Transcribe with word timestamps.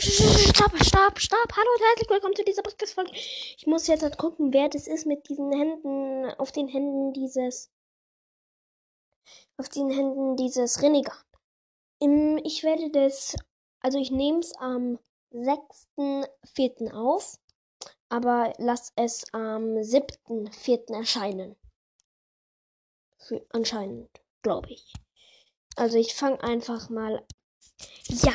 stopp, 0.00 0.72
stopp, 0.82 1.20
stopp. 1.20 1.52
Hallo 1.54 1.68
und 1.74 1.82
herzlich 1.82 2.08
willkommen 2.08 2.34
zu 2.34 2.44
dieser 2.44 2.62
Podcast-Folge. 2.62 3.10
Ich 3.12 3.66
muss 3.66 3.86
jetzt 3.86 4.02
halt 4.02 4.16
gucken, 4.16 4.52
wer 4.52 4.70
das 4.70 4.86
ist 4.86 5.06
mit 5.06 5.28
diesen 5.28 5.52
Händen, 5.52 6.30
auf 6.38 6.50
den 6.50 6.66
Händen 6.66 7.12
dieses, 7.12 7.70
auf 9.58 9.68
den 9.68 9.90
Händen 9.90 10.36
dieses 10.36 10.80
Renegat. 10.80 11.26
Ich 12.44 12.62
werde 12.62 12.90
das, 12.90 13.36
also 13.80 13.98
ich 13.98 14.10
nehme 14.10 14.38
es 14.38 14.56
am 14.56 14.98
6.4. 15.32 16.94
auf, 16.94 17.38
aber 18.08 18.54
lass 18.56 18.92
es 18.96 19.24
am 19.34 19.76
7.4. 19.76 20.94
erscheinen. 20.94 21.54
Für, 23.18 23.44
anscheinend, 23.50 24.08
glaube 24.40 24.70
ich. 24.70 24.92
Also 25.76 25.98
ich 25.98 26.14
fange 26.14 26.42
einfach 26.42 26.88
mal. 26.88 27.24
Ja, 28.08 28.34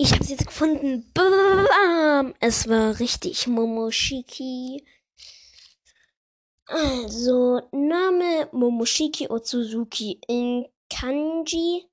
ich 0.00 0.12
habe 0.12 0.24
es 0.24 0.30
jetzt 0.30 0.46
gefunden. 0.46 1.10
Bam! 1.12 2.34
Es 2.40 2.66
war 2.68 2.98
richtig 3.00 3.46
Momoshiki. 3.46 4.82
Also, 6.66 7.60
Name 7.72 8.48
Momoshiki 8.52 9.28
Otsuzuki 9.28 10.18
in 10.26 10.66
Kanji. 10.88 11.86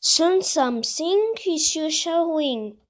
Sun 0.00 0.42
Samsing 0.42 1.34
Kishu 1.36 1.88
Shaoing. 1.88 2.80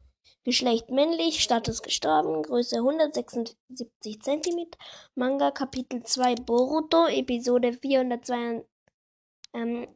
Geschlecht 0.44 0.88
männlich, 0.90 1.42
Status 1.42 1.82
gestorben, 1.82 2.42
Größe 2.42 2.76
176 2.76 4.20
cm, 4.20 4.68
Manga 5.14 5.50
Kapitel 5.50 6.02
2 6.02 6.34
Boruto, 6.36 7.06
Episode 7.06 7.72
402, 7.74 8.64
ähm, 9.54 9.88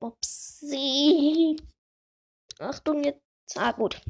Upsi. 0.00 1.56
Achtung, 2.62 3.04
jetzt. 3.04 3.20
Ah, 3.56 3.72
gut. 3.72 4.00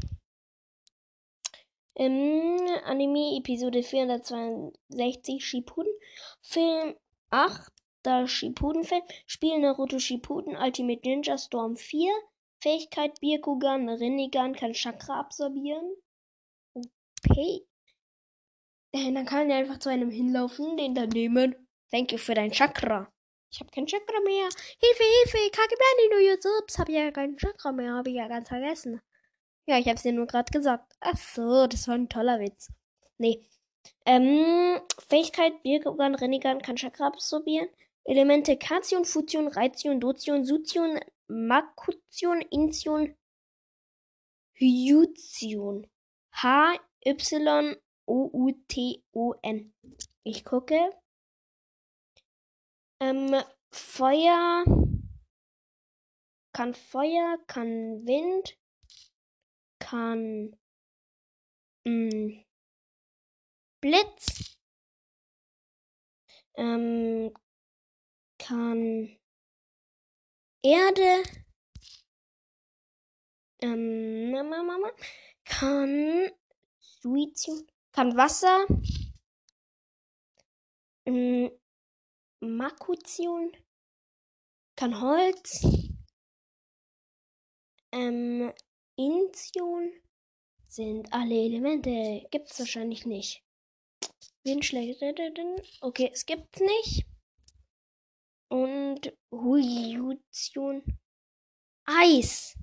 Ähm, 1.94 2.58
Anime 2.84 3.36
Episode 3.38 3.82
462 3.82 5.44
Shippuden. 5.44 5.92
Film 6.40 6.96
8. 7.30 7.72
Der 8.04 8.26
Shippuden-Film. 8.26 9.02
Spiel 9.26 9.58
Naruto 9.60 9.98
Shippuden 9.98 10.56
Ultimate 10.56 11.06
Ninja 11.06 11.38
Storm 11.38 11.76
4. 11.76 12.10
Fähigkeit 12.60 13.20
Byakugan 13.20 13.88
Rinnegan 13.88 14.54
kann 14.54 14.72
Chakra 14.72 15.20
absorbieren. 15.20 15.96
Okay. 16.74 17.66
Äh, 18.92 19.12
dann 19.12 19.26
kann 19.26 19.50
er 19.50 19.58
einfach 19.58 19.78
zu 19.78 19.88
einem 19.88 20.10
hinlaufen, 20.10 20.76
den 20.76 20.94
dann 20.94 21.08
nehmen. 21.08 21.54
Thank 21.90 22.12
you 22.12 22.18
für 22.18 22.34
dein 22.34 22.52
Chakra. 22.52 23.11
Ich 23.52 23.60
habe 23.60 23.70
kein 23.70 23.86
Chakra 23.86 24.18
mehr. 24.20 24.48
Hilfe, 24.80 25.02
Hilfe, 25.02 25.50
Kakebani 25.50 26.08
no 26.10 26.18
Yusubs. 26.18 26.78
Hab 26.78 26.88
ja 26.88 27.10
kein 27.10 27.36
Chakra 27.36 27.70
mehr, 27.70 27.92
habe 27.92 28.08
ich 28.08 28.16
ja 28.16 28.26
ganz 28.26 28.48
vergessen. 28.48 29.02
Ja, 29.66 29.78
ich 29.78 29.86
hab's 29.88 30.02
dir 30.02 30.12
nur 30.12 30.26
gerade 30.26 30.50
gesagt. 30.50 30.94
Ach 31.00 31.16
so, 31.16 31.66
das 31.66 31.86
war 31.86 31.94
ein 31.94 32.08
toller 32.08 32.40
Witz. 32.40 32.72
Nee. 33.18 33.44
Ähm, 34.06 34.80
Fähigkeit, 35.08 35.62
Birkogan, 35.62 36.14
Renegan 36.14 36.62
kann 36.62 36.76
Chakra 36.76 37.08
absorbieren. 37.08 37.68
Elemente 38.04 38.56
Kation, 38.56 39.04
Fusion, 39.04 39.48
Reition, 39.48 40.00
Dotion, 40.00 40.46
Sution, 40.46 40.98
Makution, 41.28 42.40
Intion, 42.50 43.14
Hyution. 44.54 45.86
H, 46.32 46.80
Y, 47.04 47.76
O, 48.06 48.30
U, 48.32 48.52
T, 48.66 49.04
O, 49.12 49.34
N. 49.42 49.74
Ich 50.24 50.44
gucke. 50.44 50.90
Ähm, 53.02 53.34
Feuer 53.72 54.64
kann 56.52 56.72
Feuer, 56.74 57.36
kann 57.48 58.06
Wind, 58.06 58.56
kann 59.80 60.56
mh, 61.84 61.90
mm, 61.90 62.44
Blitz, 63.80 64.56
ähm, 66.54 67.34
kann 68.38 69.18
Erde, 70.62 71.24
ähm, 73.62 74.30
Mama, 74.30 74.62
Mama, 74.62 74.92
kann 75.44 76.30
Suizid, 76.78 77.68
kann 77.90 78.16
Wasser, 78.16 78.64
ähm, 81.06 81.50
Makution, 82.42 83.52
kann 84.76 85.00
Holz, 85.00 85.64
ähm, 87.92 88.52
Intion 88.96 89.92
sind 90.66 91.12
alle 91.12 91.34
Elemente. 91.34 92.26
Gibt's 92.30 92.58
wahrscheinlich 92.58 93.06
nicht. 93.06 93.44
Denn? 95.34 95.56
Okay, 95.82 96.10
es 96.12 96.26
gibt's 96.26 96.60
nicht. 96.60 97.06
Und 98.48 99.16
Huiution. 99.30 100.82
Eis. 101.84 102.58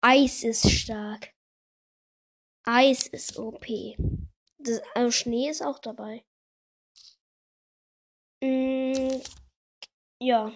Eis 0.00 0.44
ist 0.44 0.70
stark. 0.70 1.34
Eis 2.64 3.06
ist 3.06 3.38
OP. 3.38 3.66
Das, 4.58 4.80
also 4.94 5.10
Schnee 5.10 5.50
ist 5.50 5.62
auch 5.62 5.78
dabei. 5.78 6.24
Mm, 8.42 9.20
ja. 10.20 10.52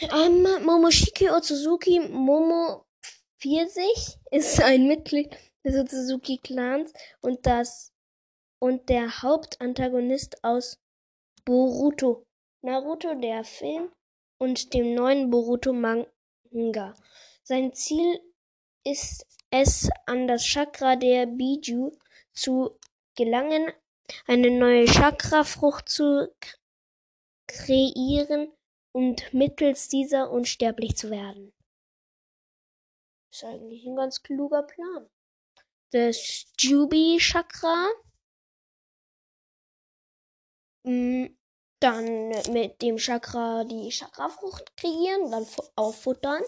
Ähm, 0.00 0.46
Momoshiki 0.64 1.30
Otsuzuki 1.30 2.00
Momo 2.00 2.84
40 3.40 4.18
ist 4.30 4.60
ein 4.62 4.86
Mitglied 4.86 5.36
des 5.64 5.76
Otsuzuki 5.76 6.38
Clans 6.38 6.92
und 7.22 7.46
das 7.46 7.92
und 8.58 8.88
der 8.88 9.22
Hauptantagonist 9.22 10.42
aus 10.42 10.78
Boruto, 11.44 12.26
Naruto 12.62 13.14
der 13.14 13.44
Film 13.44 13.90
und 14.38 14.72
dem 14.72 14.94
neuen 14.94 15.30
Boruto 15.30 15.72
Manga. 15.72 16.94
Sein 17.42 17.72
Ziel 17.74 18.20
ist 18.86 19.26
es, 19.50 19.88
an 20.06 20.26
das 20.26 20.44
Chakra 20.44 20.96
der 20.96 21.26
Biju 21.26 21.92
zu 22.32 22.78
gelangen, 23.16 23.72
eine 24.26 24.50
neue 24.50 24.86
Chakra-Frucht 24.86 25.88
zu 25.88 26.34
kreieren 27.46 28.52
und 28.92 29.32
mittels 29.32 29.88
dieser 29.88 30.30
unsterblich 30.30 30.96
zu 30.96 31.10
werden. 31.10 31.52
Ist 33.32 33.44
eigentlich 33.44 33.84
ein 33.84 33.96
ganz 33.96 34.22
kluger 34.22 34.62
Plan. 34.62 35.08
Das 35.90 36.46
Jubi-Chakra. 36.58 37.88
Mm, 40.84 41.26
dann 41.80 42.28
mit 42.52 42.80
dem 42.82 42.96
Chakra 42.96 43.64
die 43.64 43.88
Chakra-Frucht 43.90 44.76
kreieren, 44.76 45.30
dann 45.30 45.46
auffuttern. 45.76 46.42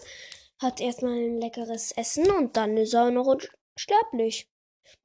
Hat 0.61 0.81
erstmal 0.81 1.13
ein 1.13 1.41
leckeres 1.41 1.93
Essen 1.93 2.31
und 2.31 2.57
dann 2.57 2.77
ist 2.77 2.95
er 2.95 3.11
noch 3.11 3.27
unsterblich. 3.27 4.49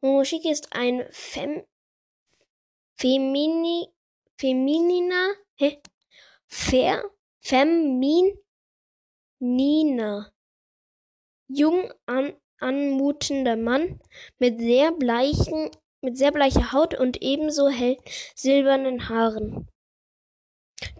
Momoshiki 0.02 0.50
ist 0.50 0.74
ein 0.74 1.08
Fem 1.12 1.66
Femini, 3.02 3.90
femininer, 4.38 5.34
hä? 5.56 5.82
Fair, 6.46 7.02
femininer, 7.40 8.38
jung 11.48 11.92
an, 12.06 12.36
anmutender 12.60 13.56
Mann 13.56 14.00
mit 14.38 14.60
sehr 14.60 14.92
bleichen, 14.92 15.72
mit 16.02 16.16
sehr 16.20 16.32
bleicher 16.32 16.74
Haut 16.74 16.94
und 16.94 17.24
ebenso 17.24 17.70
hell 17.70 17.98
silbernen 18.36 19.10
Haaren. 19.10 19.68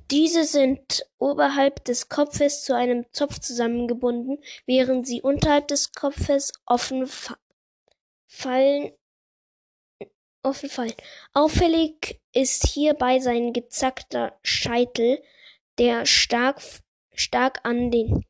Diese 0.10 0.46
sind 0.46 1.06
oberhalb 1.20 1.86
des 1.86 2.10
Kopfes 2.10 2.64
zu 2.64 2.76
einem 2.76 3.06
Zopf 3.14 3.38
zusammengebunden, 3.38 4.44
während 4.66 5.06
sie 5.06 5.22
unterhalb 5.22 5.68
des 5.68 5.94
Kopfes 5.94 6.52
offen 6.66 7.08
fallen 8.26 8.92
offen 10.44 10.70
fallen. 10.70 10.94
Auffällig 11.34 12.22
ist 12.34 12.68
hierbei 12.68 13.20
sein 13.20 13.54
gezackter 13.54 14.38
Scheitel, 14.44 15.22
der 15.78 16.06
stark, 16.06 16.62
stark 17.14 17.60
an 17.64 17.92
den, 17.92 18.26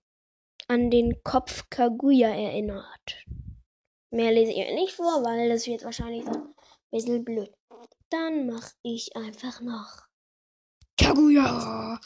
an 0.68 0.92
den 0.92 1.22
Kopf 1.24 1.70
Kaguya 1.70 2.30
erinnert. 2.30 3.26
Mehr 4.12 4.32
lese 4.32 4.52
ich 4.52 4.74
nicht 4.74 4.94
vor, 4.94 5.24
weil 5.24 5.50
das 5.50 5.68
wird 5.68 5.84
wahrscheinlich 5.84 6.28
ein 6.28 6.54
bisschen 6.92 7.24
blöd. 7.24 7.52
Dann 8.10 8.48
mache 8.48 8.74
ich 8.84 9.16
einfach 9.16 9.62
noch 9.62 10.04
Kaguya. 10.98 12.00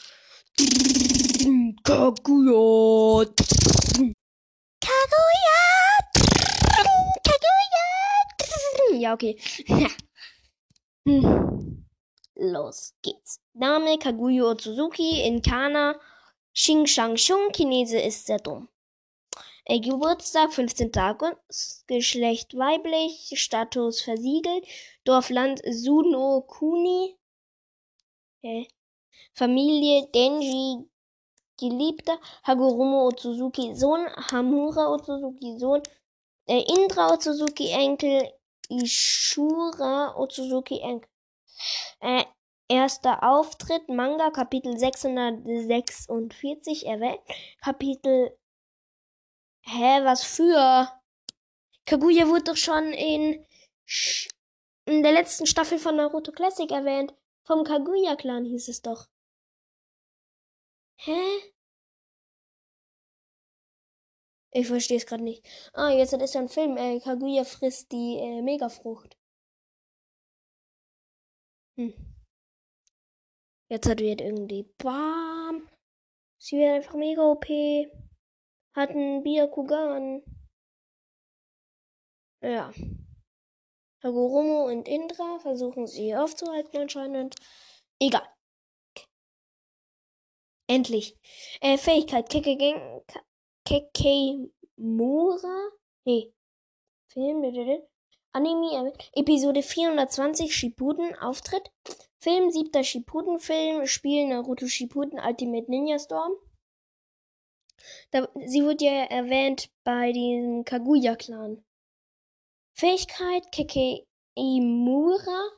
Kaguya. 1.82 3.24
Kaguya. 4.80 5.25
Ja, 9.00 9.14
okay. 9.14 9.38
hm. 11.06 11.86
Los 12.34 12.94
geht's. 13.02 13.40
Name 13.54 13.98
Kaguyo 13.98 14.60
Suzuki 14.60 15.22
in 15.22 15.40
Kana. 15.42 15.98
Xing 16.54 16.86
Shang 16.86 17.16
Shung. 17.16 17.52
Chinese 17.52 17.98
ist 17.98 18.26
sehr 18.26 18.38
dumm. 18.38 18.68
Äh, 19.68 19.80
Geburtstag 19.80 20.52
15. 20.52 20.92
August, 20.96 21.88
Geschlecht 21.88 22.56
weiblich, 22.56 23.32
Status 23.34 24.00
versiegelt, 24.00 24.64
Dorfland 25.04 25.60
Suno 25.68 26.42
Kuni, 26.42 27.16
äh, 28.42 28.66
Familie 29.34 30.06
Denji 30.14 30.88
Geliebter, 31.58 32.20
Hagoromo 32.44 33.08
Otsuzaki 33.08 33.74
Sohn, 33.74 34.06
Hamura 34.30 34.92
Otsuzaki 34.92 35.58
Sohn, 35.58 35.82
äh, 36.46 36.62
Indra 36.62 37.12
Otsuzaki 37.12 37.70
Enkel, 37.70 38.30
Ishura 38.68 40.16
Otsuzaki 40.16 40.80
Enkel. 40.80 41.08
Äh, 42.00 42.24
erster 42.68 43.22
Auftritt, 43.22 43.88
Manga, 43.88 44.30
Kapitel 44.30 44.78
646 44.78 46.86
erwähnt, 46.86 47.20
Kapitel 47.62 48.36
Hä, 49.68 50.04
was 50.04 50.22
für? 50.22 50.88
Kaguya 51.86 52.28
wurde 52.28 52.44
doch 52.44 52.56
schon 52.56 52.92
in, 52.92 53.44
in 54.84 55.02
der 55.02 55.12
letzten 55.12 55.46
Staffel 55.46 55.78
von 55.78 55.96
Naruto 55.96 56.30
Classic 56.30 56.70
erwähnt. 56.70 57.14
Vom 57.44 57.64
Kaguya-Clan 57.64 58.44
hieß 58.44 58.68
es 58.68 58.82
doch. 58.82 59.06
Hä? 60.98 61.20
Ich 64.52 64.66
verstehe 64.68 64.96
es 64.96 65.06
gerade 65.06 65.22
nicht. 65.24 65.46
Ah, 65.74 65.90
jetzt 65.90 66.12
ist 66.12 66.34
ja 66.34 66.40
ein 66.40 66.48
Film. 66.48 66.76
Äh, 66.76 67.00
Kaguya 67.00 67.44
frisst 67.44 67.92
die 67.92 68.16
äh, 68.18 68.42
Megafrucht. 68.42 69.16
Hm. 71.78 71.92
Jetzt 73.68 73.88
hat 73.88 74.00
wird 74.00 74.20
irgendwie 74.20 74.62
BAM. 74.78 75.68
Sie 76.38 76.56
wird 76.56 76.76
einfach 76.76 76.94
mega 76.94 77.22
OP 77.22 77.46
hatten 78.76 79.22
Byakugan. 79.22 80.22
Ja. 82.42 82.72
Hagoromo 84.02 84.66
und 84.66 84.86
Indra 84.86 85.38
versuchen 85.38 85.86
sie 85.86 86.14
aufzuhalten 86.14 86.76
anscheinend. 86.76 87.34
Egal. 87.98 88.28
Endlich. 90.68 91.16
Äh, 91.60 91.78
Fähigkeit. 91.78 92.28
Kekemura? 93.66 95.58
Nee. 96.04 96.32
Film. 97.08 97.42
Anime. 98.32 98.92
Episode 99.12 99.62
420 99.62 100.54
Shippuden 100.54 101.16
Auftritt. 101.18 101.72
Film, 102.18 102.50
siebter 102.50 102.84
Shippuden-Film. 102.84 103.86
Spiel 103.86 104.28
Naruto 104.28 104.68
Shippuden 104.68 105.18
Ultimate 105.18 105.68
Ninja 105.68 105.98
Storm. 105.98 106.34
Da, 108.12 108.28
sie 108.44 108.62
wird 108.62 108.82
ja 108.82 109.04
erwähnt 109.04 109.68
bei 109.82 110.12
dem 110.12 110.64
Kaguya-Clan. 110.64 111.64
Fähigkeit 112.74 113.50
Keke 113.50 114.06
Imura. 114.36 115.50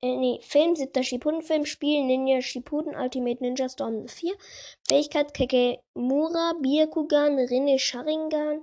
Äh, 0.00 0.16
nee, 0.16 0.40
Film, 0.42 0.76
siebter 0.76 1.02
Shippuden-Film, 1.02 1.66
Spiel 1.66 2.04
Ninja 2.04 2.40
Shippuden 2.40 2.94
Ultimate 2.94 3.42
Ninja 3.42 3.68
Storm 3.68 4.08
4. 4.08 4.34
Fähigkeit 4.86 5.34
Kekemura, 5.34 6.54
Byakugan, 6.60 7.38
Rinne 7.38 7.78
Sharingan. 7.78 8.62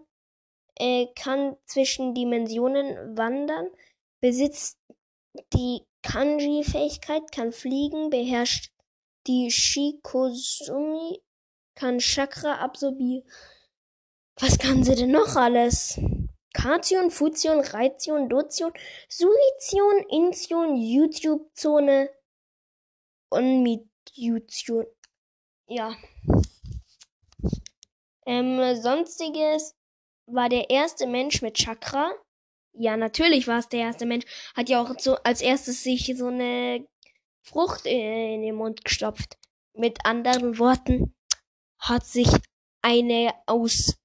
Äh, 0.78 1.08
kann 1.16 1.56
zwischen 1.66 2.14
Dimensionen 2.14 3.18
wandern. 3.18 3.68
Besitzt 4.22 4.78
die 5.54 5.82
Kanji-Fähigkeit, 6.04 7.32
kann 7.32 7.52
fliegen, 7.52 8.10
beherrscht 8.10 8.72
die 9.28 9.50
Shikozumi 9.50 11.22
kann 11.76 12.00
Chakra 12.00 12.60
absorbieren. 12.60 13.24
Was 14.40 14.58
kann 14.58 14.84
sie 14.84 14.96
denn 14.96 15.12
noch 15.12 15.36
alles? 15.36 16.00
Kation, 16.56 17.12
Fusion, 17.12 17.60
Reition, 17.60 18.30
Dotion, 18.30 18.72
Suition, 19.10 20.06
Intion, 20.10 20.78
YouTube-Zone 20.78 22.10
und 23.30 23.63
Mitation. 23.63 24.86
Ja. 25.68 25.96
Ähm, 28.25 28.81
sonstiges 28.81 29.75
war 30.28 30.50
der 30.50 30.69
erste 30.69 31.07
Mensch 31.07 31.42
mit 31.42 31.56
Chakra. 31.56 32.12
Ja, 32.74 32.98
natürlich 32.98 33.48
war 33.48 33.60
es 33.60 33.69
der 33.69 33.81
erste 33.81 34.06
Mensch. 34.06 34.25
Hat 34.56 34.69
ja 34.69 34.81
auch 34.81 34.98
so 34.98 35.16
als 35.18 35.42
erstes 35.42 35.84
sich 35.84 36.13
so 36.18 36.28
eine 36.28 36.88
Frucht 37.44 37.86
in 37.86 38.42
den 38.42 38.56
Mund 38.56 38.84
gestopft. 38.84 39.38
Mit 39.74 40.06
anderen 40.06 40.58
Worten, 40.58 41.13
hat 41.80 42.06
sich 42.06 42.30
eine 42.81 43.34
aus 43.46 43.98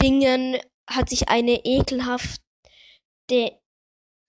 Dingen, 0.00 0.58
hat 0.90 1.08
sich 1.08 1.28
eine 1.28 1.64
ekelhafte 1.64 2.40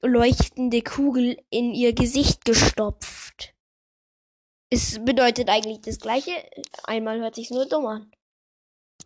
leuchtende 0.01 0.81
Kugel 0.81 1.37
in 1.49 1.73
ihr 1.73 1.93
Gesicht 1.93 2.45
gestopft. 2.45 3.53
Es 4.69 5.03
bedeutet 5.03 5.49
eigentlich 5.49 5.81
das 5.81 5.99
gleiche. 5.99 6.31
Einmal 6.83 7.19
hört 7.19 7.35
sich's 7.35 7.51
nur 7.51 7.67
dumm 7.67 7.85
an. 7.85 8.11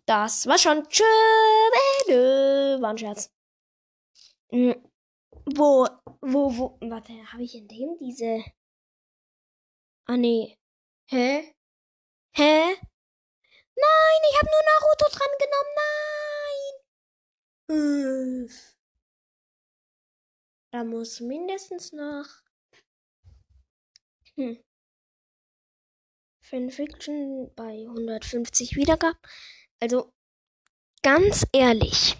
Das 0.06 0.46
war 0.46 0.58
schon 0.58 0.88
tschö, 0.88 1.02
war 2.80 2.90
ein 2.90 2.98
Scherz. 2.98 3.32
Hm, 4.50 4.76
wo, 5.56 5.86
wo, 6.20 6.56
wo, 6.56 6.78
warte, 6.82 7.12
habe 7.32 7.42
ich 7.42 7.54
in 7.56 7.66
dem 7.66 7.96
diese... 7.98 8.44
Ah, 10.06 10.16
nee. 10.16 10.56
Hä? 11.10 11.52
Hä? 12.36 12.76
Nein, 13.78 14.20
ich 14.30 14.36
habe 14.38 14.50
nur 14.50 14.62
Naruto 14.64 15.08
dran 15.10 15.32
genommen. 15.38 15.74
Nein. 15.74 16.25
Da 20.70 20.84
muss 20.84 21.20
mindestens 21.20 21.92
noch 21.92 22.26
hm. 24.36 24.62
Fanfiction 26.42 27.52
bei 27.56 27.86
150 27.88 28.76
Wiedergaben. 28.76 29.18
Also 29.80 30.12
ganz 31.02 31.46
ehrlich, 31.52 32.16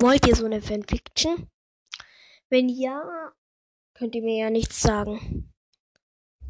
wollt 0.00 0.26
ihr 0.26 0.34
so 0.34 0.46
eine 0.46 0.60
Fanfiction? 0.60 1.48
Wenn 2.48 2.68
ja, 2.68 3.32
könnt 3.94 4.14
ihr 4.14 4.22
mir 4.22 4.44
ja 4.44 4.50
nichts 4.50 4.80
sagen. 4.80 5.52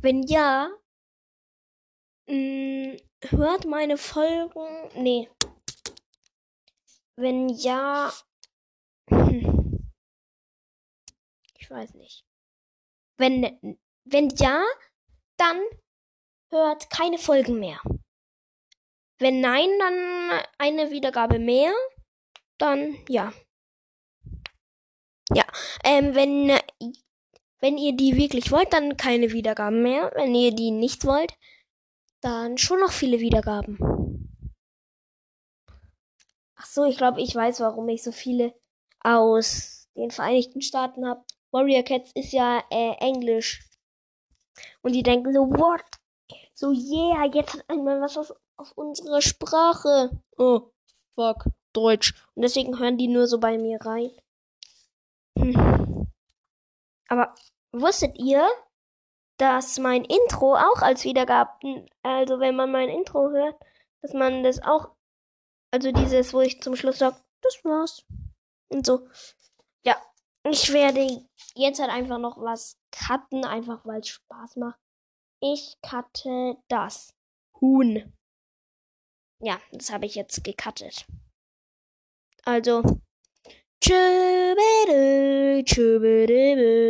Wenn 0.00 0.22
ja, 0.22 0.70
mh, 2.26 2.34
mm, 2.34 2.96
hört 3.28 3.66
meine 3.66 3.98
Folgen. 3.98 4.90
Nee. 4.94 5.28
Wenn 7.16 7.48
ja. 7.48 8.12
Ich 11.58 11.70
weiß 11.70 11.94
nicht. 11.94 12.24
Wenn, 13.18 13.78
wenn 14.04 14.28
ja, 14.30 14.64
dann 15.36 15.60
hört 16.50 16.90
keine 16.90 17.18
Folgen 17.18 17.60
mehr. 17.60 17.80
Wenn 19.18 19.40
nein, 19.40 19.68
dann 19.78 20.42
eine 20.58 20.90
Wiedergabe 20.90 21.38
mehr. 21.38 21.72
Dann 22.58 22.98
ja. 23.08 23.32
Ja. 25.32 25.44
Ähm, 25.84 26.14
wenn, 26.14 26.58
wenn 27.60 27.78
ihr 27.78 27.96
die 27.96 28.16
wirklich 28.16 28.50
wollt, 28.50 28.72
dann 28.72 28.96
keine 28.96 29.32
Wiedergaben 29.32 29.82
mehr. 29.82 30.10
Wenn 30.14 30.34
ihr 30.34 30.52
die 30.52 30.72
nicht 30.72 31.04
wollt, 31.04 31.32
dann 32.20 32.58
schon 32.58 32.80
noch 32.80 32.92
viele 32.92 33.20
Wiedergaben. 33.20 34.31
So, 36.74 36.84
ich 36.84 36.96
glaube, 36.96 37.20
ich 37.20 37.34
weiß, 37.34 37.60
warum 37.60 37.86
ich 37.90 38.02
so 38.02 38.12
viele 38.12 38.54
aus 39.00 39.90
den 39.94 40.10
Vereinigten 40.10 40.62
Staaten 40.62 41.06
habe. 41.06 41.22
Warrior 41.50 41.82
Cats 41.82 42.12
ist 42.14 42.32
ja 42.32 42.64
äh, 42.70 42.94
Englisch. 42.98 43.62
Und 44.80 44.94
die 44.94 45.02
denken 45.02 45.34
so, 45.34 45.50
what? 45.50 45.84
So, 46.54 46.70
yeah, 46.70 47.26
jetzt 47.26 47.52
hat 47.52 47.68
einmal 47.68 48.00
was 48.00 48.16
auf, 48.16 48.32
auf 48.56 48.72
unserer 48.72 49.20
Sprache. 49.20 50.22
Oh, 50.38 50.70
fuck, 51.14 51.44
Deutsch. 51.74 52.14
Und 52.34 52.40
deswegen 52.40 52.78
hören 52.78 52.96
die 52.96 53.08
nur 53.08 53.26
so 53.26 53.38
bei 53.38 53.58
mir 53.58 53.78
rein. 53.82 54.10
Hm. 55.38 56.08
Aber 57.06 57.34
wusstet 57.72 58.18
ihr, 58.18 58.48
dass 59.36 59.78
mein 59.78 60.06
Intro 60.06 60.54
auch 60.54 60.80
als 60.80 61.04
Wiedergaben, 61.04 61.86
also 62.02 62.40
wenn 62.40 62.56
man 62.56 62.72
mein 62.72 62.88
Intro 62.88 63.28
hört, 63.28 63.56
dass 64.00 64.14
man 64.14 64.42
das 64.42 64.62
auch, 64.62 64.88
also 65.72 65.90
dieses, 65.90 66.32
wo 66.34 66.40
ich 66.40 66.62
zum 66.62 66.76
Schluss 66.76 66.98
sage, 66.98 67.16
das 67.40 67.64
war's. 67.64 68.04
Und 68.68 68.86
so. 68.86 69.08
Ja, 69.84 69.96
ich 70.44 70.72
werde 70.72 71.26
jetzt 71.54 71.80
halt 71.80 71.90
einfach 71.90 72.18
noch 72.18 72.36
was 72.38 72.78
cutten, 72.92 73.44
einfach 73.44 73.84
weil 73.84 74.00
es 74.00 74.08
Spaß 74.08 74.56
macht. 74.56 74.78
Ich 75.40 75.76
cutte 75.82 76.56
das 76.68 77.14
Huhn. 77.60 78.12
Ja, 79.40 79.60
das 79.72 79.90
habe 79.90 80.06
ich 80.06 80.14
jetzt 80.14 80.44
gecuttet. 80.44 81.04
Also, 82.44 82.82
tschübede, 83.80 85.64
tschübede. 85.64 86.82